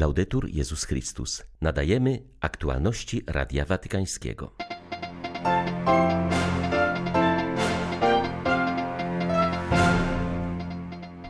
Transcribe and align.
Laudetur 0.00 0.48
Jezus 0.48 0.84
Chrystus. 0.84 1.42
Nadajemy 1.60 2.22
aktualności 2.40 3.22
Radia 3.26 3.64
Watykańskiego. 3.64 4.52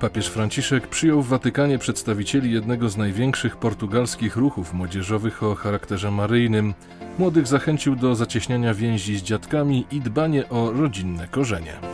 Papież 0.01 0.29
Franciszek 0.29 0.88
przyjął 0.88 1.22
w 1.22 1.29
Watykanie 1.29 1.79
przedstawicieli 1.79 2.53
jednego 2.53 2.88
z 2.88 2.96
największych 2.96 3.56
portugalskich 3.56 4.37
ruchów 4.37 4.73
młodzieżowych 4.75 5.43
o 5.43 5.55
charakterze 5.55 6.11
maryjnym. 6.11 6.75
Młodych 7.18 7.46
zachęcił 7.46 7.96
do 7.96 8.14
zacieśniania 8.14 8.75
więzi 8.75 9.18
z 9.18 9.23
dziadkami 9.23 9.87
i 9.91 10.00
dbanie 10.00 10.48
o 10.48 10.73
rodzinne 10.73 11.29
korzenie. 11.29 11.89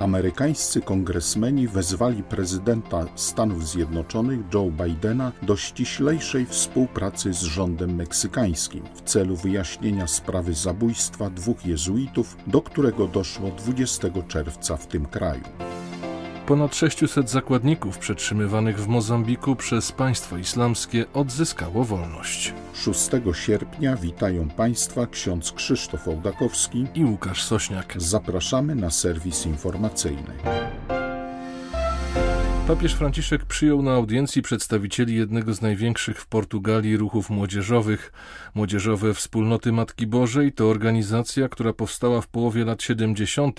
Amerykańscy 0.00 0.80
kongresmeni 0.80 1.68
wezwali 1.68 2.22
prezydenta 2.22 3.06
Stanów 3.14 3.68
Zjednoczonych 3.68 4.40
Joe 4.54 4.70
Bidena 4.70 5.32
do 5.42 5.56
ściślejszej 5.56 6.46
współpracy 6.46 7.32
z 7.32 7.42
rządem 7.42 7.94
meksykańskim 7.94 8.84
w 8.94 9.02
celu 9.02 9.36
wyjaśnienia 9.36 10.06
sprawy 10.06 10.54
zabójstwa 10.54 11.30
dwóch 11.30 11.66
jezuitów, 11.66 12.36
do 12.46 12.62
którego 12.62 13.08
doszło 13.08 13.50
20 13.50 14.08
czerwca 14.28 14.76
w 14.76 14.86
tym 14.86 15.06
kraju. 15.06 15.42
Ponad 16.48 16.74
600 16.74 17.30
zakładników 17.30 17.98
przetrzymywanych 17.98 18.80
w 18.80 18.88
Mozambiku 18.88 19.56
przez 19.56 19.92
państwo 19.92 20.36
islamskie 20.36 21.04
odzyskało 21.14 21.84
wolność. 21.84 22.54
6 22.74 23.10
sierpnia 23.32 23.96
witają 23.96 24.48
Państwa 24.48 25.06
ksiądz 25.06 25.52
Krzysztof 25.52 26.08
Ołdakowski 26.08 26.86
i 26.94 27.04
Łukasz 27.04 27.44
Sośniak. 27.44 27.94
Zapraszamy 27.96 28.74
na 28.74 28.90
serwis 28.90 29.46
informacyjny. 29.46 30.32
Papież 32.68 32.94
Franciszek 32.94 33.44
przyjął 33.44 33.82
na 33.82 33.92
audiencji 33.92 34.42
przedstawicieli 34.42 35.14
jednego 35.14 35.54
z 35.54 35.62
największych 35.62 36.20
w 36.20 36.26
Portugalii 36.26 36.96
ruchów 36.96 37.30
młodzieżowych. 37.30 38.12
Młodzieżowe 38.54 39.14
Wspólnoty 39.14 39.72
Matki 39.72 40.06
Bożej 40.06 40.52
to 40.52 40.68
organizacja, 40.68 41.48
która 41.48 41.72
powstała 41.72 42.20
w 42.20 42.28
połowie 42.28 42.64
lat 42.64 42.82
70., 42.82 43.58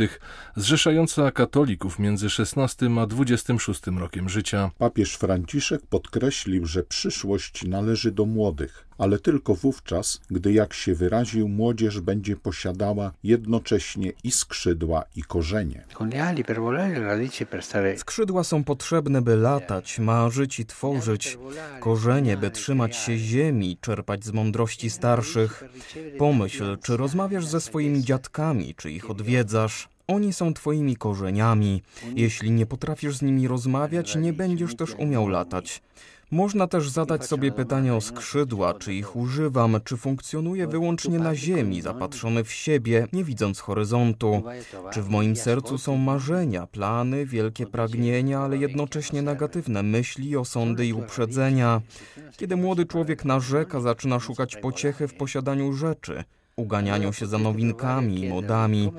zrzeszająca 0.55 1.31
katolików 1.31 1.99
między 1.99 2.29
16 2.29 2.89
a 3.01 3.05
26 3.05 3.81
rokiem 3.87 4.29
życia. 4.29 4.71
Papież 4.77 5.15
Franciszek 5.15 5.81
podkreślił, 5.89 6.65
że 6.65 6.83
przyszłość 6.83 7.67
należy 7.67 8.11
do 8.11 8.25
młodych 8.25 8.88
ale 8.99 9.19
tylko 9.19 9.55
wówczas, 9.55 10.21
gdy, 10.29 10.53
jak 10.53 10.73
się 10.73 10.95
wyraził, 10.95 11.47
młodzież 11.47 12.01
będzie 12.01 12.35
posiadała 12.35 13.11
jednocześnie 13.23 14.11
i 14.23 14.31
skrzydła, 14.31 15.03
i 15.15 15.23
korzenie. 15.23 15.85
Skrzydła 17.97 18.43
są 18.43 18.63
potrzebne, 18.63 19.21
by 19.21 19.35
latać, 19.35 19.99
marzyć 19.99 20.59
i 20.59 20.65
tworzyć, 20.65 21.37
korzenie, 21.79 22.37
by 22.37 22.51
trzymać 22.51 22.95
się 22.95 23.17
ziemi, 23.17 23.77
czerpać 23.81 24.25
z 24.25 24.31
mądrości 24.31 24.89
starszych. 24.89 25.63
Pomyśl, 26.17 26.77
czy 26.83 26.97
rozmawiasz 26.97 27.45
ze 27.45 27.61
swoimi 27.61 28.03
dziadkami, 28.03 28.75
czy 28.75 28.91
ich 28.91 29.09
odwiedzasz. 29.09 29.89
Oni 30.07 30.33
są 30.33 30.53
Twoimi 30.53 30.95
korzeniami. 30.95 31.81
Jeśli 32.15 32.51
nie 32.51 32.65
potrafisz 32.65 33.17
z 33.17 33.21
nimi 33.21 33.47
rozmawiać, 33.47 34.15
nie 34.15 34.33
będziesz 34.33 34.75
też 34.75 34.95
umiał 34.97 35.27
latać. 35.27 35.81
Można 36.31 36.67
też 36.67 36.89
zadać 36.89 37.25
sobie 37.25 37.51
pytanie 37.51 37.93
o 37.93 38.01
skrzydła, 38.01 38.73
czy 38.73 38.93
ich 38.93 39.15
używam, 39.15 39.77
czy 39.83 39.97
funkcjonuję 39.97 40.67
wyłącznie 40.67 41.19
na 41.19 41.35
ziemi, 41.35 41.81
zapatrzony 41.81 42.43
w 42.43 42.51
siebie, 42.51 43.07
nie 43.13 43.23
widząc 43.23 43.59
horyzontu. 43.59 44.43
Czy 44.91 45.01
w 45.01 45.09
moim 45.09 45.35
sercu 45.35 45.77
są 45.77 45.97
marzenia, 45.97 46.67
plany, 46.67 47.25
wielkie 47.25 47.65
pragnienia, 47.65 48.39
ale 48.39 48.57
jednocześnie 48.57 49.21
negatywne 49.21 49.83
myśli, 49.83 50.37
osądy 50.37 50.87
i 50.87 50.93
uprzedzenia. 50.93 51.81
Kiedy 52.37 52.55
młody 52.55 52.85
człowiek 52.85 53.25
narzeka, 53.25 53.81
zaczyna 53.81 54.19
szukać 54.19 54.55
pociechy 54.55 55.07
w 55.07 55.13
posiadaniu 55.13 55.73
rzeczy 55.73 56.23
uganianiu 56.59 57.13
się 57.13 57.25
za 57.25 57.37
nowinkami 57.37 58.19
i 58.19 58.29
modami. 58.29 58.91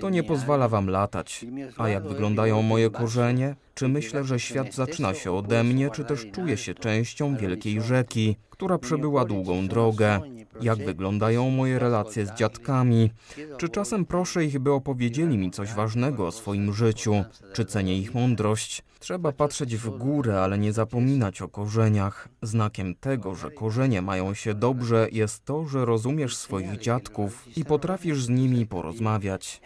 To 0.00 0.10
nie 0.10 0.22
pozwala 0.22 0.68
wam 0.68 0.88
latać. 0.90 1.46
A 1.78 1.88
jak 1.88 2.08
wyglądają 2.08 2.62
moje 2.62 2.90
korzenie? 2.90 3.56
Czy 3.74 3.88
myślę, 3.88 4.24
że 4.24 4.40
świat 4.40 4.74
zaczyna 4.74 5.14
się 5.14 5.32
ode 5.32 5.64
mnie, 5.64 5.90
czy 5.90 6.04
też 6.04 6.26
czuję 6.32 6.56
się 6.56 6.74
częścią 6.74 7.36
wielkiej 7.36 7.82
rzeki, 7.82 8.36
która 8.50 8.78
przebyła 8.78 9.24
długą 9.24 9.68
drogę? 9.68 10.20
Jak 10.60 10.78
wyglądają 10.78 11.50
moje 11.50 11.78
relacje 11.78 12.26
z 12.26 12.34
dziadkami? 12.34 13.10
Czy 13.58 13.68
czasem 13.68 14.04
proszę 14.04 14.44
ich, 14.44 14.58
by 14.58 14.72
opowiedzieli 14.72 15.38
mi 15.38 15.50
coś 15.50 15.72
ważnego 15.72 16.26
o 16.26 16.32
swoim 16.32 16.72
życiu? 16.72 17.24
Czy 17.52 17.64
cenię 17.64 17.98
ich 17.98 18.14
mądrość? 18.14 18.82
Trzeba 18.98 19.32
patrzeć 19.32 19.76
w 19.76 19.90
górę, 19.90 20.40
ale 20.40 20.58
nie 20.58 20.72
zapominać 20.72 21.42
o 21.42 21.48
korzeniach. 21.48 22.28
Znakiem 22.42 22.94
tego, 22.94 23.34
że 23.34 23.50
korzenie 23.50 24.02
mają 24.02 24.34
się 24.34 24.54
dobrze, 24.54 25.08
jest 25.12 25.44
to, 25.44 25.64
że 25.66 25.84
rozumiesz 25.84 26.36
swoich 26.36 26.78
dziadków 26.78 27.48
i 27.56 27.64
potrafisz 27.64 28.22
z 28.22 28.28
nimi 28.28 28.66
porozmawiać. 28.66 29.60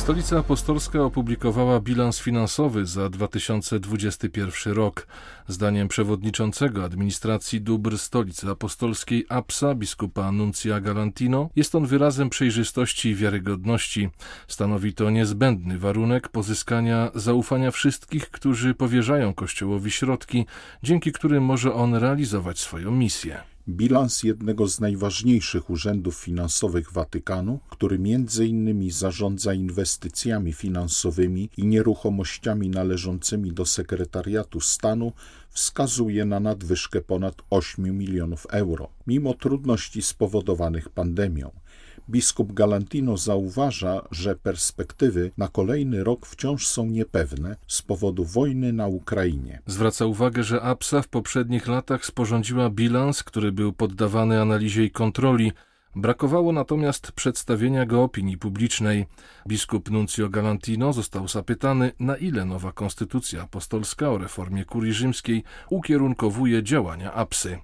Stolica 0.00 0.38
Apostolska 0.38 1.02
opublikowała 1.02 1.80
bilans 1.80 2.18
finansowy 2.18 2.86
za 2.86 3.10
2021 3.10 4.72
rok. 4.72 5.06
Zdaniem 5.48 5.88
przewodniczącego 5.88 6.84
administracji 6.84 7.60
dóbr 7.60 7.98
Stolicy 7.98 8.50
Apostolskiej 8.50 9.26
APSA 9.28 9.74
biskupa 9.74 10.32
Nuncja 10.32 10.80
Galantino 10.80 11.50
jest 11.56 11.74
on 11.74 11.86
wyrazem 11.86 12.30
przejrzystości 12.30 13.08
i 13.08 13.14
wiarygodności. 13.14 14.08
Stanowi 14.48 14.94
to 14.94 15.10
niezbędny 15.10 15.78
warunek 15.78 16.28
pozyskania 16.28 17.10
zaufania 17.14 17.70
wszystkich, 17.70 18.30
którzy 18.30 18.74
powierzają 18.74 19.34
Kościołowi 19.34 19.90
środki, 19.90 20.46
dzięki 20.82 21.12
którym 21.12 21.44
może 21.44 21.74
on 21.74 21.94
realizować 21.94 22.58
swoją 22.58 22.90
misję 22.90 23.42
bilans 23.70 24.22
jednego 24.22 24.68
z 24.68 24.80
najważniejszych 24.80 25.70
urzędów 25.70 26.14
finansowych 26.14 26.92
Watykanu, 26.92 27.60
który 27.70 27.98
między 27.98 28.46
innymi 28.46 28.90
zarządza 28.90 29.54
inwestycjami 29.54 30.52
finansowymi 30.52 31.50
i 31.56 31.66
nieruchomościami 31.66 32.68
należącymi 32.68 33.52
do 33.52 33.66
sekretariatu 33.66 34.60
stanu, 34.60 35.12
wskazuje 35.50 36.24
na 36.24 36.40
nadwyżkę 36.40 37.00
ponad 37.00 37.34
8 37.50 37.98
milionów 37.98 38.46
euro, 38.50 38.88
mimo 39.06 39.34
trudności 39.34 40.02
spowodowanych 40.02 40.88
pandemią. 40.88 41.50
Biskup 42.10 42.52
Galantino 42.52 43.16
zauważa, 43.16 44.02
że 44.10 44.36
perspektywy 44.36 45.30
na 45.38 45.48
kolejny 45.48 46.04
rok 46.04 46.26
wciąż 46.26 46.66
są 46.66 46.86
niepewne 46.86 47.56
z 47.66 47.82
powodu 47.82 48.24
wojny 48.24 48.72
na 48.72 48.86
Ukrainie. 48.86 49.62
Zwraca 49.66 50.06
uwagę, 50.06 50.42
że 50.42 50.62
APSA 50.62 51.02
w 51.02 51.08
poprzednich 51.08 51.66
latach 51.66 52.06
sporządziła 52.06 52.70
bilans, 52.70 53.22
który 53.22 53.52
był 53.52 53.72
poddawany 53.72 54.40
analizie 54.40 54.84
i 54.84 54.90
kontroli, 54.90 55.52
Brakowało 55.96 56.52
natomiast 56.52 57.12
przedstawienia 57.12 57.86
go 57.86 58.02
opinii 58.02 58.38
publicznej. 58.38 59.06
Biskup 59.46 59.90
Nuncio 59.90 60.28
Galantino 60.28 60.92
został 60.92 61.28
zapytany, 61.28 61.92
na 62.00 62.16
ile 62.16 62.44
nowa 62.44 62.72
konstytucja 62.72 63.42
apostolska 63.42 64.10
o 64.10 64.18
reformie 64.18 64.64
kurii 64.64 64.92
rzymskiej 64.92 65.42
ukierunkowuje 65.70 66.62
działania 66.62 67.12
APSY. 67.12 67.58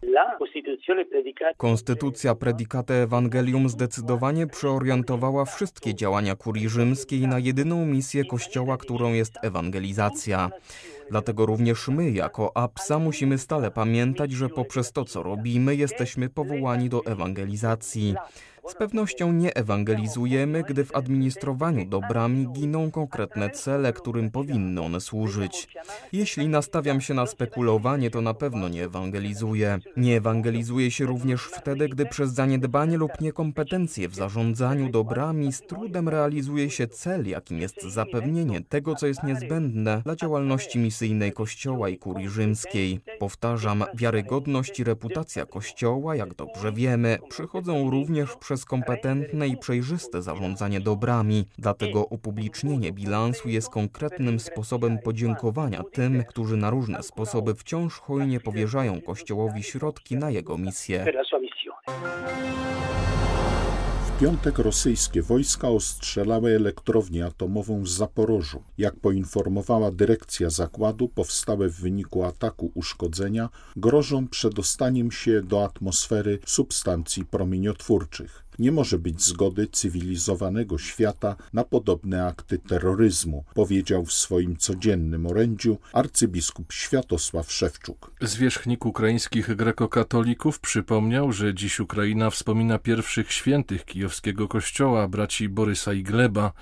Konstytucja 1.56 2.34
Predicate 2.34 2.94
Evangelium 2.94 3.68
zdecydowanie 3.68 4.46
przeorientowała 4.46 5.44
wszystkie 5.44 5.94
działania 5.94 6.36
kurii 6.36 6.68
rzymskiej 6.68 7.28
na 7.28 7.38
jedyną 7.38 7.86
misję 7.86 8.24
Kościoła, 8.24 8.76
którą 8.76 9.12
jest 9.12 9.34
ewangelizacja. 9.42 10.50
Dlatego 11.10 11.46
również 11.46 11.88
my, 11.88 12.10
jako 12.10 12.56
APSA, 12.56 12.98
musimy 12.98 13.38
stale 13.38 13.70
pamiętać, 13.70 14.32
że 14.32 14.48
poprzez 14.48 14.92
to, 14.92 15.04
co 15.04 15.22
robimy, 15.22 15.76
jesteśmy 15.76 16.28
powołani 16.28 16.88
do 16.88 17.04
ewangelizacji. 17.06 18.14
Z 18.68 18.74
pewnością 18.74 19.32
nie 19.32 19.54
ewangelizujemy, 19.54 20.62
gdy 20.62 20.84
w 20.84 20.96
administrowaniu 20.96 21.84
dobrami 21.84 22.48
giną 22.52 22.90
konkretne 22.90 23.50
cele, 23.50 23.92
którym 23.92 24.30
powinny 24.30 24.82
one 24.82 25.00
służyć. 25.00 25.68
Jeśli 26.12 26.48
nastawiam 26.48 27.00
się 27.00 27.14
na 27.14 27.26
spekulowanie, 27.26 28.10
to 28.10 28.20
na 28.20 28.34
pewno 28.34 28.68
nie 28.68 28.84
ewangelizuję. 28.84 29.78
Nie 29.96 30.16
ewangelizuję 30.16 30.90
się 30.90 31.06
również 31.06 31.42
wtedy, 31.42 31.88
gdy 31.88 32.06
przez 32.06 32.32
zaniedbanie 32.32 32.96
lub 32.96 33.20
niekompetencje 33.20 34.08
w 34.08 34.14
zarządzaniu 34.14 34.90
dobrami 34.90 35.52
z 35.52 35.60
trudem 35.60 36.08
realizuje 36.08 36.70
się 36.70 36.86
cel, 36.88 37.28
jakim 37.28 37.60
jest 37.60 37.82
zapewnienie 37.82 38.60
tego, 38.60 38.94
co 38.94 39.06
jest 39.06 39.22
niezbędne 39.22 40.02
dla 40.04 40.16
działalności 40.16 40.78
misyjnej 40.78 41.32
Kościoła 41.32 41.88
i 41.88 41.98
kurii 41.98 42.28
rzymskiej. 42.28 43.00
Powtarzam, 43.18 43.84
wiarygodność 43.94 44.80
i 44.80 44.84
reputacja 44.84 45.46
Kościoła, 45.46 46.16
jak 46.16 46.34
dobrze 46.34 46.72
wiemy, 46.72 47.18
przychodzą 47.28 47.90
również 47.90 48.36
przez 48.36 48.55
przez 48.56 48.64
kompetentne 48.64 49.48
i 49.48 49.56
przejrzyste 49.56 50.22
zarządzanie 50.22 50.80
dobrami. 50.80 51.44
Dlatego 51.58 52.04
upublicznienie 52.04 52.92
bilansu 52.92 53.48
jest 53.48 53.68
konkretnym 53.68 54.40
sposobem 54.40 54.98
podziękowania 54.98 55.82
tym, 55.92 56.24
którzy 56.24 56.56
na 56.56 56.70
różne 56.70 57.02
sposoby 57.02 57.54
wciąż 57.54 57.98
hojnie 57.98 58.40
powierzają 58.40 59.00
Kościołowi 59.00 59.62
środki 59.62 60.16
na 60.16 60.30
jego 60.30 60.58
misję. 60.58 61.06
W 64.16 64.20
piątek 64.20 64.58
rosyjskie 64.58 65.22
wojska 65.22 65.68
ostrzelały 65.68 66.50
elektrownię 66.50 67.26
atomową 67.26 67.82
w 67.82 67.88
Zaporożu. 67.88 68.62
Jak 68.78 68.96
poinformowała 68.96 69.90
dyrekcja 69.90 70.50
zakładu, 70.50 71.08
powstałe 71.08 71.68
w 71.68 71.80
wyniku 71.80 72.24
ataku 72.24 72.70
uszkodzenia 72.74 73.48
grożą 73.76 74.28
przedostaniem 74.28 75.10
się 75.10 75.42
do 75.42 75.64
atmosfery 75.64 76.38
substancji 76.46 77.24
promieniotwórczych. 77.24 78.45
Nie 78.58 78.72
może 78.72 78.98
być 78.98 79.22
zgody 79.22 79.66
cywilizowanego 79.72 80.78
świata 80.78 81.36
na 81.52 81.64
podobne 81.64 82.26
akty 82.26 82.58
terroryzmu, 82.58 83.44
powiedział 83.54 84.04
w 84.04 84.12
swoim 84.12 84.56
codziennym 84.56 85.26
orędziu 85.26 85.78
arcybiskup 85.92 86.72
Światosław 86.72 87.52
Szewczuk. 87.52 88.10
Zwierzchnik 88.20 88.86
ukraińskich 88.86 89.56
grekokatolików 89.56 90.60
przypomniał, 90.60 91.32
że 91.32 91.54
dziś 91.54 91.80
Ukraina 91.80 92.30
wspomina 92.30 92.78
pierwszych 92.78 93.32
świętych 93.32 93.84
kijowskiego 93.84 94.48
kościoła, 94.48 95.08
braci 95.08 95.48
Borysa 95.48 95.92
i 95.92 96.02
Gleba, 96.02 96.52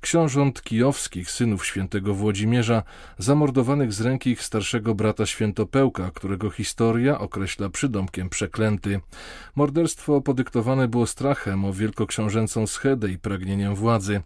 książąt 0.00 0.62
kijowskich, 0.62 1.30
synów 1.30 1.66
świętego 1.66 2.14
Włodzimierza, 2.14 2.82
zamordowanych 3.18 3.92
z 3.92 4.00
ręki 4.00 4.30
ich 4.30 4.42
starszego 4.42 4.94
brata 4.94 5.26
Świętopełka, 5.26 6.10
którego 6.14 6.50
historia 6.50 7.18
określa 7.18 7.68
przydomkiem 7.68 8.28
przeklęty. 8.28 9.00
Morderstwo 9.54 10.20
podyktowane 10.20 10.88
było 10.88 11.06
strachem 11.06 11.43
strachem 11.44 11.64
o 11.64 11.72
wielkoksiążęcą 11.72 12.66
schedę 12.66 13.08
i 13.10 13.18
pragnieniem 13.18 13.74
władzy. 13.74 14.20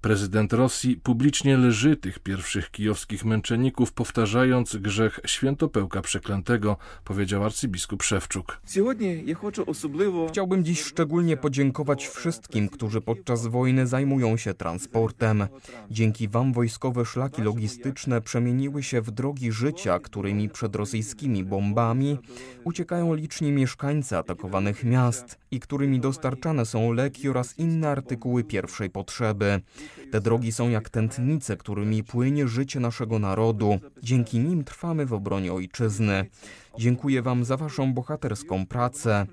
Prezydent 0.00 0.52
Rosji 0.52 0.96
publicznie 0.96 1.56
lży 1.56 1.96
tych 1.96 2.18
pierwszych 2.18 2.70
kijowskich 2.70 3.24
męczenników, 3.24 3.92
powtarzając 3.92 4.76
grzech 4.76 5.20
świętopełka 5.26 6.02
przeklętego, 6.02 6.76
powiedział 7.04 7.44
arcybiskup 7.44 8.02
Szewczuk. 8.02 8.60
Chciałbym 10.28 10.64
dziś 10.64 10.82
szczególnie 10.82 11.36
podziękować 11.36 12.08
wszystkim, 12.08 12.68
którzy 12.68 13.00
podczas 13.00 13.46
wojny 13.46 13.86
zajmują 13.86 14.36
się 14.36 14.54
transportem. 14.54 15.46
Dzięki 15.90 16.28
wam 16.28 16.52
wojskowe 16.52 17.04
szlaki 17.04 17.42
logistyczne 17.42 18.20
przemieniły 18.20 18.82
się 18.82 19.00
w 19.00 19.10
drogi 19.10 19.52
życia, 19.52 19.98
którymi 19.98 20.48
przed 20.48 20.76
rosyjskimi 20.76 21.44
bombami 21.44 22.18
uciekają 22.64 23.14
liczni 23.14 23.52
mieszkańcy 23.52 24.16
atakowanych 24.16 24.84
miast 24.84 25.38
i 25.50 25.60
którymi 25.60 26.00
dostarczane 26.00 26.66
są 26.66 26.92
leki 26.92 27.28
oraz 27.28 27.58
inne 27.58 27.88
artykuły 27.88 28.44
pierwszej 28.44 28.90
potrzeby. 28.90 29.60
Te 30.12 30.20
drogi 30.20 30.52
są 30.52 30.68
jak 30.68 30.90
tętnice, 30.90 31.56
którymi 31.56 32.04
płynie 32.04 32.48
życie 32.48 32.80
naszego 32.80 33.18
narodu. 33.18 33.78
Dzięki 34.02 34.38
nim 34.38 34.64
trwamy 34.64 35.06
w 35.06 35.12
obronie 35.12 35.52
ojczyzny. 35.52 36.26
Dziękuję 36.78 37.22
Wam 37.22 37.44
za 37.44 37.56
Waszą 37.56 37.94
bohaterską 37.94 38.66
pracę. 38.66 39.26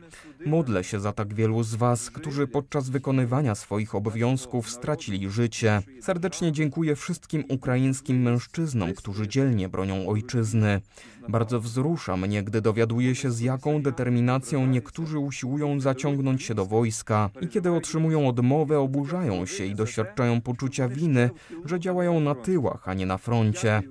Modlę 0.46 0.84
się 0.84 1.00
za 1.00 1.14
tak 1.14 1.34
wielu 1.34 1.64
z 1.64 1.76
Was, 1.76 2.12
którzy 2.12 2.48
podczas 2.48 2.90
wykonywania 2.90 3.56
swoich 3.56 3.96
obowiązków 3.96 4.70
stracili 4.70 5.30
życie. 5.30 5.82
Serdecznie 6.02 6.52
dziękuję 6.52 6.96
wszystkim 6.96 7.44
ukraińskim 7.50 8.22
mężczyznom, 8.22 8.94
którzy 8.94 9.28
dzielnie 9.28 9.70
bronią 9.70 10.08
ojczyzny. 10.08 10.82
Bardzo 11.30 11.60
wzrusza 11.60 12.18
mnie, 12.18 12.44
gdy 12.44 12.62
dowiaduję 12.62 13.16
się, 13.16 13.32
z 13.32 13.40
jaką 13.40 13.82
determinacją 13.82 14.68
niektórzy 14.68 15.20
usiłują 15.20 15.80
zaciągnąć 15.80 16.44
się 16.44 16.56
do 16.56 16.66
wojska 16.66 17.30
i 17.42 17.48
kiedy 17.48 17.72
otrzymują 17.72 18.28
odmowę, 18.28 18.80
oburzają 18.80 19.46
się 19.46 19.66
i 19.66 19.76
doświadczają 19.76 20.42
poczucia 20.42 20.88
winy, 20.88 21.30
że 21.66 21.80
działają 21.80 22.20
na 22.20 22.36
tyłach, 22.36 22.90
a 22.90 22.94
nie 22.94 23.06
na 23.06 23.18
froncie. 23.18 23.82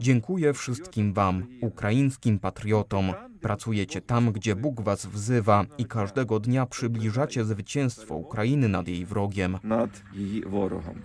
Dziękuję 0.00 0.52
wszystkim 0.52 1.12
Wam, 1.12 1.46
ukraińskim 1.60 2.38
patriotom. 2.38 3.12
Pracujecie 3.40 4.00
tam, 4.00 4.32
gdzie 4.32 4.56
Bóg 4.56 4.80
Was 4.80 5.06
wzywa 5.06 5.64
i 5.78 5.84
każdego 5.84 6.40
dnia 6.40 6.66
przybliżacie 6.66 7.44
zwycięstwo 7.44 8.14
Ukrainy 8.14 8.68
nad 8.68 8.88
jej 8.88 9.06
wrogiem. 9.06 9.58
Nad 9.62 10.02
jej 10.14 10.42
wrogiem. 10.42 11.02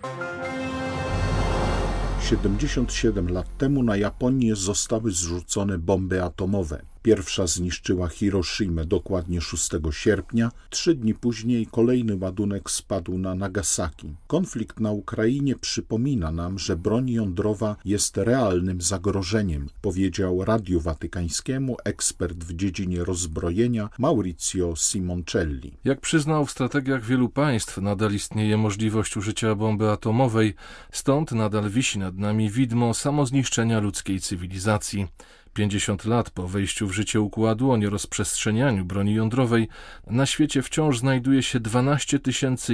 77 2.20 3.28
lat 3.28 3.56
temu 3.58 3.82
na 3.82 3.96
Japonię 3.96 4.56
zostały 4.56 5.10
zrzucone 5.10 5.78
bomby 5.78 6.22
atomowe. 6.22 6.82
Pierwsza 7.02 7.46
zniszczyła 7.46 8.08
Hiroshimę 8.08 8.84
dokładnie 8.84 9.40
6 9.40 9.70
sierpnia. 9.90 10.50
Trzy 10.70 10.94
dni 10.94 11.14
później 11.14 11.66
kolejny 11.66 12.16
ładunek 12.16 12.70
spadł 12.70 13.18
na 13.18 13.34
Nagasaki. 13.34 14.14
Konflikt 14.26 14.80
na 14.80 14.90
Ukrainie 14.90 15.56
przypomina 15.56 16.32
nam, 16.32 16.58
że 16.58 16.76
broń 16.76 17.10
jądrowa 17.10 17.76
jest 17.84 18.16
realnym 18.16 18.80
zagrożeniem, 18.80 19.68
powiedział 19.80 20.44
Radiu 20.44 20.80
Watykańskiemu 20.80 21.76
ekspert 21.84 22.44
w 22.44 22.56
dziedzinie 22.56 23.04
rozbrojenia 23.04 23.88
Maurizio 23.98 24.74
Simoncelli. 24.76 25.72
Jak 25.84 26.00
przyznał, 26.00 26.46
w 26.46 26.50
strategiach 26.50 27.04
wielu 27.04 27.28
państw 27.28 27.78
nadal 27.78 28.12
istnieje 28.14 28.56
możliwość 28.56 29.16
użycia 29.16 29.54
bomby 29.54 29.90
atomowej, 29.90 30.54
stąd 30.92 31.32
nadal 31.32 31.70
wisi 31.70 31.98
nad 31.98 32.16
nami 32.16 32.50
widmo 32.50 32.94
samozniszczenia 32.94 33.80
ludzkiej 33.80 34.20
cywilizacji. 34.20 35.06
50 35.54 36.04
lat 36.04 36.30
po 36.30 36.48
wejściu 36.48 36.86
w 36.86 36.92
życie 36.92 37.20
układu 37.20 37.70
o 37.70 37.76
nierozprzestrzenianiu 37.76 38.84
broni 38.84 39.14
jądrowej, 39.14 39.68
na 40.06 40.26
świecie 40.26 40.62
wciąż 40.62 40.98
znajduje 40.98 41.42
się 41.42 41.60
12 41.60 42.18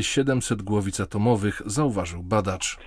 700 0.00 0.62
głowic 0.62 1.00
atomowych, 1.00 1.62
zauważył 1.66 2.22
badacz. 2.22 2.78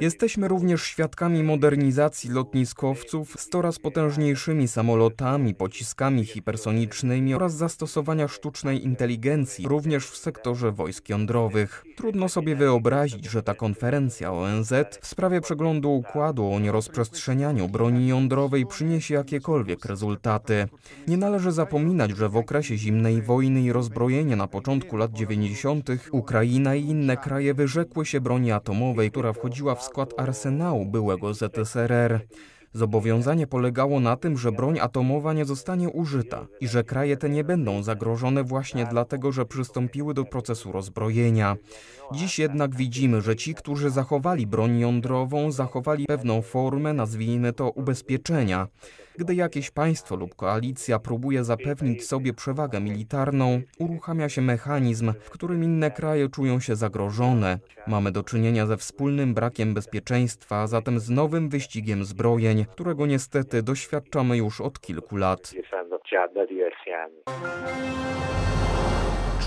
Jesteśmy 0.00 0.48
również 0.48 0.82
świadkami 0.82 1.42
modernizacji 1.42 2.30
lotniskowców 2.30 3.40
z 3.40 3.48
coraz 3.48 3.78
potężniejszymi 3.78 4.68
samolotami, 4.68 5.54
pociskami 5.54 6.24
hipersonicznymi 6.24 7.34
oraz 7.34 7.54
zastosowania 7.54 8.28
sztucznej 8.28 8.84
inteligencji 8.84 9.68
również 9.68 10.06
w 10.06 10.16
sektorze 10.16 10.72
wojsk 10.72 11.08
jądrowych. 11.08 11.84
Trudno 11.96 12.28
sobie 12.28 12.56
wyobrazić, 12.56 13.24
że 13.24 13.42
ta 13.42 13.54
konferencja 13.54 14.32
ONZ 14.32 14.72
w 15.00 15.06
sprawie 15.06 15.40
przeglądu 15.40 15.94
układu 15.94 16.52
o 16.52 16.60
nierozprzestrzenianiu 16.60 17.68
broni 17.68 18.08
jądrowej 18.08 18.66
przyniesie 18.66 19.14
jakiekolwiek 19.14 19.84
rezultaty. 19.84 20.66
Nie 21.08 21.16
należy 21.16 21.52
zapominać, 21.52 22.10
że 22.10 22.28
w 22.28 22.36
okresie 22.36 22.76
zimnej 22.76 23.22
wojny 23.22 23.60
i 23.60 23.72
rozbrojenia 23.72 24.36
na 24.36 24.46
początku 24.46 24.96
lat 24.96 25.12
90. 25.12 25.88
Ukraina 26.12 26.74
i 26.74 26.84
inne 26.84 27.16
kraje 27.16 27.54
wyrzekły 27.54 28.06
się 28.06 28.13
się 28.14 28.20
broni 28.20 28.52
atomowej, 28.52 29.10
która 29.10 29.32
wchodziła 29.32 29.74
w 29.74 29.82
skład 29.82 30.14
arsenału 30.16 30.86
byłego 30.86 31.34
ZSRR. 31.34 32.20
Zobowiązanie 32.72 33.46
polegało 33.46 34.00
na 34.00 34.16
tym, 34.16 34.38
że 34.38 34.52
broń 34.52 34.78
atomowa 34.80 35.32
nie 35.32 35.44
zostanie 35.44 35.88
użyta 35.88 36.46
i 36.60 36.68
że 36.68 36.84
kraje 36.84 37.16
te 37.16 37.28
nie 37.28 37.44
będą 37.44 37.82
zagrożone 37.82 38.44
właśnie 38.44 38.86
dlatego, 38.90 39.32
że 39.32 39.46
przystąpiły 39.46 40.14
do 40.14 40.24
procesu 40.24 40.72
rozbrojenia. 40.72 41.56
Dziś 42.12 42.38
jednak 42.38 42.76
widzimy, 42.76 43.20
że 43.20 43.36
ci, 43.36 43.54
którzy 43.54 43.90
zachowali 43.90 44.46
broń 44.46 44.78
jądrową, 44.78 45.52
zachowali 45.52 46.06
pewną 46.06 46.42
formę, 46.42 46.92
nazwijmy 46.92 47.52
to 47.52 47.70
ubezpieczenia. 47.70 48.68
Gdy 49.18 49.34
jakieś 49.34 49.70
państwo 49.70 50.16
lub 50.16 50.34
koalicja 50.34 50.98
próbuje 50.98 51.44
zapewnić 51.44 52.06
sobie 52.06 52.32
przewagę 52.32 52.80
militarną, 52.80 53.62
uruchamia 53.78 54.28
się 54.28 54.42
mechanizm, 54.42 55.12
w 55.20 55.30
którym 55.30 55.64
inne 55.64 55.90
kraje 55.90 56.28
czują 56.28 56.60
się 56.60 56.76
zagrożone. 56.76 57.58
Mamy 57.86 58.12
do 58.12 58.22
czynienia 58.22 58.66
ze 58.66 58.76
wspólnym 58.76 59.34
brakiem 59.34 59.74
bezpieczeństwa, 59.74 60.56
a 60.56 60.66
zatem 60.66 61.00
z 61.00 61.10
nowym 61.10 61.48
wyścigiem 61.48 62.04
zbrojeń, 62.04 62.64
którego 62.64 63.06
niestety 63.06 63.62
doświadczamy 63.62 64.36
już 64.36 64.60
od 64.60 64.80
kilku 64.80 65.16
lat. 65.16 65.52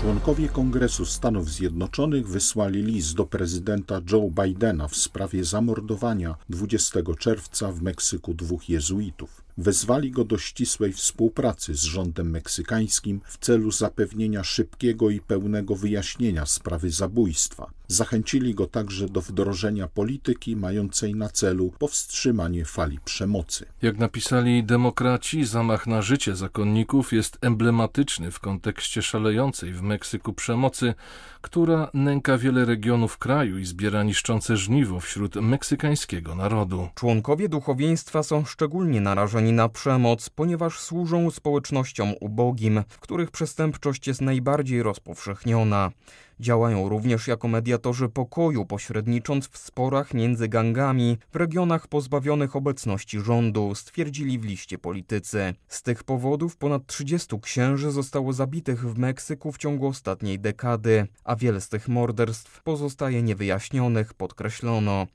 Członkowie 0.00 0.48
Kongresu 0.48 1.06
Stanów 1.06 1.48
Zjednoczonych 1.48 2.28
wysłali 2.28 2.82
list 2.82 3.16
do 3.16 3.26
prezydenta 3.26 4.00
Joe 4.12 4.30
Bidena 4.42 4.88
w 4.88 4.96
sprawie 4.96 5.44
zamordowania 5.44 6.34
20 6.48 7.00
czerwca 7.18 7.72
w 7.72 7.82
Meksyku 7.82 8.34
dwóch 8.34 8.68
jezuitów 8.68 9.47
wezwali 9.58 10.10
go 10.10 10.24
do 10.24 10.38
ścisłej 10.38 10.92
współpracy 10.92 11.74
z 11.74 11.82
rządem 11.82 12.30
meksykańskim 12.30 13.20
w 13.24 13.38
celu 13.38 13.70
zapewnienia 13.70 14.44
szybkiego 14.44 15.10
i 15.10 15.20
pełnego 15.20 15.76
wyjaśnienia 15.76 16.46
sprawy 16.46 16.90
zabójstwa. 16.90 17.70
Zachęcili 17.88 18.54
go 18.54 18.66
także 18.66 19.08
do 19.08 19.20
wdrożenia 19.20 19.88
polityki 19.88 20.56
mającej 20.56 21.14
na 21.14 21.28
celu 21.28 21.72
powstrzymanie 21.78 22.64
fali 22.64 22.98
przemocy. 23.04 23.66
Jak 23.82 23.98
napisali 23.98 24.64
demokraci, 24.64 25.44
zamach 25.44 25.86
na 25.86 26.02
życie 26.02 26.36
zakonników 26.36 27.12
jest 27.12 27.38
emblematyczny 27.40 28.30
w 28.30 28.40
kontekście 28.40 29.02
szalejącej 29.02 29.72
w 29.72 29.82
Meksyku 29.82 30.32
przemocy, 30.32 30.94
która 31.40 31.90
nęka 31.94 32.38
wiele 32.38 32.64
regionów 32.64 33.18
kraju 33.18 33.58
i 33.58 33.64
zbiera 33.64 34.02
niszczące 34.02 34.56
żniwo 34.56 35.00
wśród 35.00 35.36
meksykańskiego 35.36 36.34
narodu. 36.34 36.88
Członkowie 36.94 37.48
duchowieństwa 37.48 38.22
są 38.22 38.44
szczególnie 38.44 39.00
narażeni 39.00 39.47
na 39.52 39.68
przemoc, 39.68 40.30
ponieważ 40.30 40.80
służą 40.80 41.30
społecznościom 41.30 42.14
ubogim, 42.20 42.84
w 42.88 42.98
których 42.98 43.30
przestępczość 43.30 44.06
jest 44.06 44.20
najbardziej 44.20 44.82
rozpowszechniona. 44.82 45.90
Działają 46.40 46.88
również 46.88 47.26
jako 47.26 47.48
mediatorzy 47.48 48.08
pokoju, 48.08 48.66
pośrednicząc 48.66 49.48
w 49.48 49.58
sporach 49.58 50.14
między 50.14 50.48
gangami 50.48 51.18
w 51.32 51.36
regionach 51.36 51.88
pozbawionych 51.88 52.56
obecności 52.56 53.20
rządu, 53.20 53.74
stwierdzili 53.74 54.38
w 54.38 54.44
liście 54.44 54.78
politycy. 54.78 55.54
Z 55.68 55.82
tych 55.82 56.04
powodów 56.04 56.56
ponad 56.56 56.86
30 56.86 57.40
księży 57.40 57.90
zostało 57.90 58.32
zabitych 58.32 58.80
w 58.80 58.98
Meksyku 58.98 59.52
w 59.52 59.58
ciągu 59.58 59.86
ostatniej 59.86 60.38
dekady, 60.38 61.06
a 61.24 61.36
wiele 61.36 61.60
z 61.60 61.68
tych 61.68 61.88
morderstw 61.88 62.62
pozostaje 62.62 63.22
niewyjaśnionych, 63.22 64.14
podkreślono. 64.14 65.06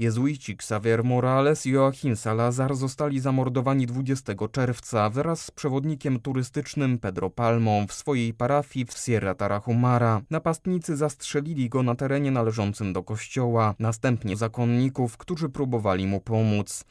Jezuici 0.00 0.52
Xavier 0.52 1.04
Morales 1.04 1.66
i 1.66 1.70
Joachim 1.70 2.16
Salazar 2.16 2.76
zostali 2.76 3.20
zamordowani 3.20 3.86
20 3.86 4.32
czerwca 4.52 5.10
wraz 5.10 5.44
z 5.44 5.50
przewodnikiem 5.50 6.20
turystycznym 6.20 6.98
Pedro 6.98 7.30
Palmą 7.30 7.86
w 7.86 7.92
swojej 7.92 8.34
parafii 8.34 8.86
w 8.86 8.92
Sierra 8.92 9.34
Tarahumara. 9.34 10.22
Napastnicy 10.30 10.96
zastrzelili 10.96 11.68
go 11.68 11.82
na 11.82 11.94
terenie 11.94 12.30
należącym 12.30 12.92
do 12.92 13.02
kościoła, 13.02 13.74
następnie 13.78 14.36
zakonników, 14.36 15.16
którzy 15.16 15.48
próbowali 15.48 16.06
mu 16.06 16.20
pomóc. 16.20 16.84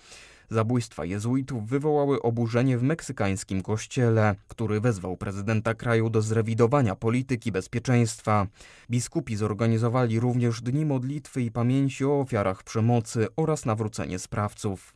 Zabójstwa 0.50 1.06
jezuitów 1.06 1.68
wywołały 1.68 2.22
oburzenie 2.22 2.78
w 2.78 2.84
meksykańskim 2.84 3.62
kościele, 3.62 4.36
który 4.48 4.82
wezwał 4.82 5.18
prezydenta 5.18 5.74
kraju 5.74 6.10
do 6.10 6.22
zrewidowania 6.22 6.96
polityki 6.96 7.52
bezpieczeństwa. 7.52 8.48
Biskupi 8.90 9.36
zorganizowali 9.36 10.20
również 10.20 10.62
dni 10.62 10.86
modlitwy 10.86 11.42
i 11.42 11.52
pamięci 11.52 12.06
o 12.06 12.20
ofiarach 12.20 12.64
przemocy 12.64 13.28
oraz 13.36 13.66
nawrócenie 13.66 14.20
sprawców. 14.20 14.94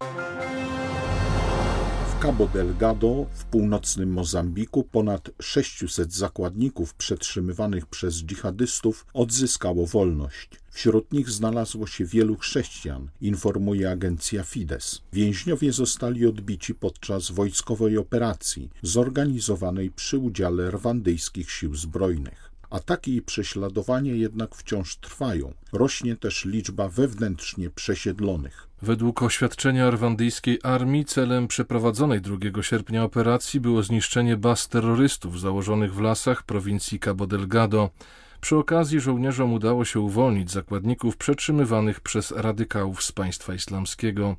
Cabo 2.23 2.47
Delgado 2.47 3.25
w 3.33 3.45
północnym 3.45 4.09
Mozambiku 4.09 4.83
ponad 4.83 5.29
600 5.41 6.13
zakładników 6.13 6.93
przetrzymywanych 6.93 7.85
przez 7.85 8.23
dżihadystów 8.25 9.05
odzyskało 9.13 9.87
wolność. 9.87 10.49
Wśród 10.69 11.13
nich 11.13 11.29
znalazło 11.29 11.87
się 11.87 12.05
wielu 12.05 12.37
chrześcijan, 12.37 13.09
informuje 13.21 13.91
agencja 13.91 14.43
Fides. 14.43 15.01
Więźniowie 15.13 15.73
zostali 15.73 16.25
odbici 16.25 16.75
podczas 16.75 17.31
wojskowej 17.31 17.97
operacji 17.97 18.69
zorganizowanej 18.81 19.91
przy 19.91 20.17
udziale 20.17 20.71
rwandyjskich 20.71 21.51
sił 21.51 21.75
zbrojnych. 21.75 22.52
Ataki 22.73 23.15
i 23.15 23.21
prześladowania 23.21 24.13
jednak 24.13 24.55
wciąż 24.55 24.95
trwają. 24.95 25.53
Rośnie 25.73 26.15
też 26.15 26.45
liczba 26.45 26.89
wewnętrznie 26.89 27.69
przesiedlonych. 27.69 28.67
Według 28.81 29.21
oświadczenia 29.23 29.91
rwandyjskiej 29.91 30.59
armii 30.63 31.05
celem 31.05 31.47
przeprowadzonej 31.47 32.21
2 32.21 32.37
sierpnia 32.61 33.03
operacji 33.03 33.59
było 33.59 33.83
zniszczenie 33.83 34.37
baz 34.37 34.69
terrorystów 34.69 35.39
założonych 35.39 35.95
w 35.95 36.01
lasach 36.01 36.43
prowincji 36.43 36.99
Cabo 36.99 37.27
Delgado. 37.27 37.89
Przy 38.41 38.57
okazji 38.57 38.99
żołnierzom 38.99 39.53
udało 39.53 39.85
się 39.85 39.99
uwolnić 39.99 40.51
zakładników 40.51 41.17
przetrzymywanych 41.17 41.99
przez 41.99 42.31
radykałów 42.31 43.03
z 43.03 43.11
państwa 43.11 43.53
islamskiego. 43.53 44.35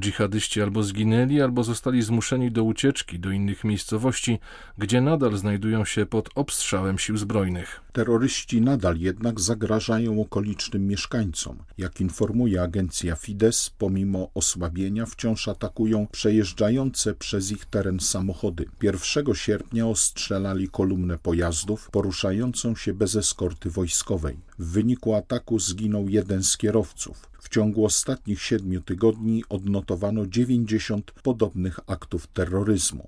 Dżihadyści 0.00 0.62
albo 0.62 0.82
zginęli, 0.82 1.40
albo 1.40 1.64
zostali 1.64 2.02
zmuszeni 2.02 2.50
do 2.50 2.64
ucieczki 2.64 3.18
do 3.18 3.30
innych 3.30 3.64
miejscowości, 3.64 4.38
gdzie 4.78 5.00
nadal 5.00 5.36
znajdują 5.36 5.84
się 5.84 6.06
pod 6.06 6.28
obstrzałem 6.34 6.98
sił 6.98 7.16
zbrojnych. 7.16 7.80
Terroryści 7.92 8.60
nadal 8.60 8.98
jednak 8.98 9.40
zagrażają 9.40 10.20
okolicznym 10.20 10.86
mieszkańcom. 10.86 11.58
Jak 11.78 12.00
informuje 12.00 12.62
agencja 12.62 13.16
Fides, 13.16 13.70
pomimo 13.78 14.30
osłabienia 14.34 15.06
wciąż 15.06 15.48
atakują 15.48 16.06
przejeżdżające 16.12 17.14
przez 17.14 17.50
ich 17.50 17.66
teren 17.66 18.00
samochody. 18.00 18.64
1 18.82 19.34
sierpnia 19.34 19.86
ostrzelali 19.86 20.68
kolumnę 20.68 21.18
pojazdów 21.18 21.90
poruszającą 21.90 22.76
się 22.76 22.94
bez 22.94 23.16
eskorty 23.16 23.70
wojskowej. 23.70 24.38
W 24.62 24.64
wyniku 24.64 25.14
ataku 25.14 25.58
zginął 25.58 26.08
jeden 26.08 26.42
z 26.42 26.56
kierowców. 26.56 27.28
W 27.40 27.48
ciągu 27.48 27.84
ostatnich 27.84 28.42
siedmiu 28.42 28.80
tygodni 28.80 29.44
odnotowano 29.48 30.26
90 30.26 31.12
podobnych 31.22 31.80
aktów 31.86 32.26
terroryzmu. 32.26 33.06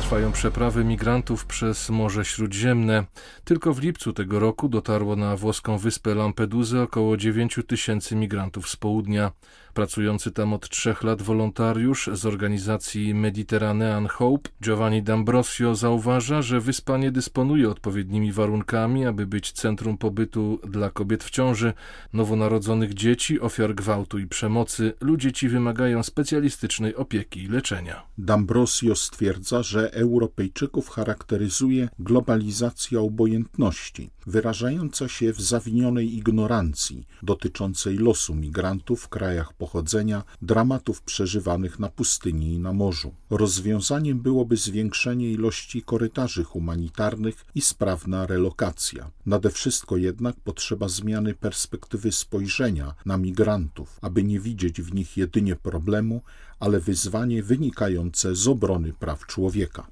Trwają 0.00 0.32
przeprawy 0.32 0.84
migrantów 0.84 1.46
przez 1.46 1.90
Morze 1.90 2.24
Śródziemne. 2.24 3.04
Tylko 3.44 3.74
w 3.74 3.82
lipcu 3.82 4.12
tego 4.12 4.38
roku 4.40 4.68
dotarło 4.68 5.16
na 5.16 5.36
włoską 5.36 5.78
wyspę 5.78 6.14
Lampedusę 6.14 6.82
około 6.82 7.16
9 7.16 7.58
tysięcy 7.66 8.16
migrantów 8.16 8.68
z 8.68 8.76
południa. 8.76 9.32
Pracujący 9.74 10.30
tam 10.30 10.52
od 10.52 10.68
trzech 10.68 11.02
lat 11.02 11.22
wolontariusz 11.22 12.10
z 12.12 12.26
organizacji 12.26 13.14
Mediterranean 13.14 14.06
Hope, 14.06 14.50
Giovanni 14.62 15.02
D'Ambrosio, 15.02 15.74
zauważa, 15.74 16.42
że 16.42 16.60
wyspa 16.60 16.96
nie 16.98 17.12
dysponuje 17.12 17.70
odpowiednimi 17.70 18.32
warunkami, 18.32 19.06
aby 19.06 19.26
być 19.26 19.52
centrum 19.52 19.98
pobytu 19.98 20.60
dla 20.68 20.90
kobiet 20.90 21.24
w 21.24 21.30
ciąży, 21.30 21.72
nowonarodzonych 22.12 22.94
dzieci, 22.94 23.40
ofiar 23.40 23.74
gwałtu 23.74 24.18
i 24.18 24.26
przemocy. 24.26 24.92
Ludzie 25.00 25.32
ci 25.32 25.48
wymagają 25.48 26.02
specjalistycznej 26.02 26.96
opieki 26.96 27.42
i 27.42 27.48
leczenia. 27.48 28.02
D'Ambrosio 28.18 28.94
stwierdza, 28.94 29.62
że 29.62 29.92
Europejczyków 29.92 30.88
charakteryzuje 30.88 31.88
globalizacja 31.98 33.00
obojętności, 33.00 34.10
wyrażająca 34.26 35.08
się 35.08 35.32
w 35.32 35.40
zawinionej 35.40 36.16
ignorancji 36.16 37.06
dotyczącej 37.22 37.98
losu 37.98 38.34
migrantów 38.34 39.00
w 39.02 39.08
krajach 39.08 39.52
pochodzenia, 39.64 40.24
dramatów 40.42 41.02
przeżywanych 41.02 41.78
na 41.78 41.88
pustyni 41.88 42.52
i 42.54 42.58
na 42.58 42.72
morzu. 42.72 43.14
Rozwiązaniem 43.30 44.20
byłoby 44.20 44.56
zwiększenie 44.56 45.30
ilości 45.30 45.82
korytarzy 45.82 46.44
humanitarnych 46.44 47.44
i 47.54 47.60
sprawna 47.60 48.26
relokacja. 48.26 49.10
Nade 49.26 49.50
wszystko 49.50 49.96
jednak 49.96 50.36
potrzeba 50.36 50.88
zmiany 50.88 51.34
perspektywy 51.34 52.12
spojrzenia 52.12 52.94
na 53.06 53.16
migrantów, 53.16 53.98
aby 54.02 54.24
nie 54.24 54.40
widzieć 54.40 54.82
w 54.82 54.94
nich 54.94 55.16
jedynie 55.16 55.56
problemu, 55.56 56.22
ale 56.64 56.80
wyzwanie 56.80 57.42
wynikające 57.42 58.34
z 58.34 58.48
obrony 58.48 58.92
praw 58.92 59.26
człowieka. 59.26 59.86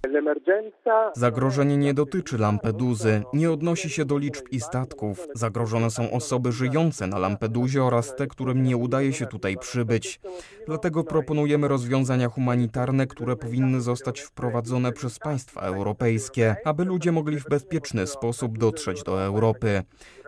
Zagrożenie 1.17 1.77
nie 1.77 1.95
dotyczy 1.95 2.39
Lampeduzy, 2.39 3.23
nie 3.33 3.51
odnosi 3.51 3.91
się 3.91 4.05
do 4.05 4.19
liczb 4.19 4.45
i 4.51 4.61
statków. 4.61 5.27
Zagrożone 5.35 5.91
są 5.91 6.11
osoby 6.11 6.53
żyjące 6.53 7.07
na 7.07 7.19
Lampeduzie 7.19 7.85
oraz 7.85 8.17
te, 8.17 8.27
którym 8.27 8.63
nie 8.63 8.77
udaje 8.77 9.13
się 9.13 9.27
tutaj 9.27 9.57
przybyć. 9.57 10.21
Dlatego 10.67 11.05
proponujemy 11.05 11.69
rozwiązania 11.69 12.29
humanitarne, 12.29 13.07
które 13.07 13.37
powinny 13.37 13.81
zostać 13.81 14.21
wprowadzone 14.21 14.93
przez 14.93 15.19
państwa 15.19 15.61
europejskie, 15.61 16.57
aby 16.65 16.85
ludzie 16.85 17.13
mogli 17.13 17.41
w 17.41 17.49
bezpieczny 17.49 18.07
sposób 18.07 18.59
dotrzeć 18.59 19.03
do 19.03 19.23
Europy. 19.23 19.83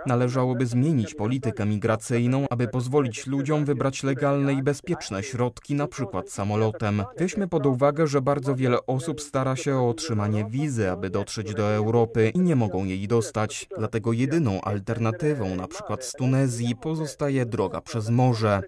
Należałoby 0.06 0.66
zmienić 0.66 1.14
politykę 1.14 1.66
migracyjną, 1.66 2.46
aby 2.50 2.68
pozwolić 2.68 3.26
ludziom 3.26 3.64
wybrać 3.64 4.02
legalne 4.02 4.52
i 4.52 4.62
bezpieczne 4.62 5.22
środki, 5.22 5.74
na 5.74 5.86
przykład 5.86 6.30
samolotem. 6.34 7.04
Weźmy 7.18 7.48
pod 7.48 7.66
uwagę, 7.66 8.06
że 8.06 8.22
bardzo 8.22 8.54
wiele 8.54 8.86
osób 8.86 9.20
stara 9.20 9.56
się 9.56 9.76
o 9.76 9.88
otrzymanie 9.88 10.44
wizy, 10.44 10.90
aby 10.90 11.10
dotrzeć 11.10 11.54
do 11.54 11.70
Europy 11.70 12.32
i 12.34 12.40
nie 12.40 12.56
mogą 12.56 12.84
jej 12.84 13.08
dostać. 13.08 13.68
Dlatego 13.78 14.12
jedyną 14.12 14.60
alternatywą, 14.60 15.54
na 15.56 15.68
przykład 15.68 16.04
z 16.04 16.12
Tunezji, 16.12 16.76
pozostaje 16.76 17.46
droga 17.46 17.80
przez 17.80 18.10
morze. 18.10 18.62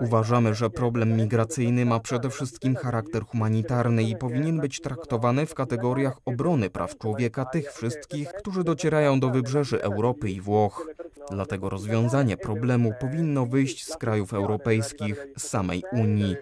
Uważamy, 0.00 0.54
że 0.54 0.70
problem 0.70 1.16
migracyjny 1.16 1.86
ma 1.86 2.00
przede 2.00 2.30
wszystkim 2.30 2.76
charakter 2.76 3.22
humanitarny 3.24 4.02
i 4.02 4.16
powinien 4.16 4.60
być 4.60 4.80
traktowany 4.80 5.46
w 5.46 5.54
kategoriach 5.54 6.18
obrony 6.24 6.70
praw 6.70 6.98
człowieka 6.98 7.44
tych 7.44 7.72
wszystkich, 7.72 8.32
którzy 8.32 8.64
docierają 8.64 9.20
do 9.20 9.30
wybrzeży 9.30 9.82
Europy 9.82 10.30
i 10.30 10.40
Włoch. 10.40 10.86
Dlatego 11.30 11.68
rozwiązanie 11.68 12.36
problemu 12.36 12.92
powinno 13.00 13.46
wyjść 13.46 13.86
z 13.86 13.96
krajów 13.96 14.34
europejskich, 14.34 15.26
z 15.36 15.42
samej 15.46 15.82
Unii. 15.92 16.36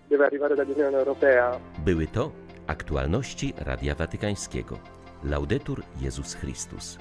Były 1.85 2.07
to 2.07 2.33
aktualności 2.67 3.55
Radia 3.59 3.95
Watykańskiego. 3.95 4.79
Laudetur 5.25 5.83
Jezus 6.01 6.35
Chrystus. 6.35 6.99